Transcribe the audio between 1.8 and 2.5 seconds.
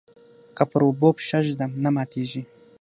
نه ماتیږي.